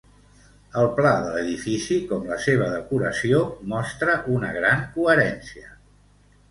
[0.83, 3.43] El pla de l'edifici, com la seva decoració,
[3.75, 5.75] mostra una gran coherència.